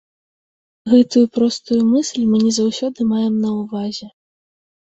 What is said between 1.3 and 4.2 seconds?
простую мысль мы не заўсёды маем на ўвазе.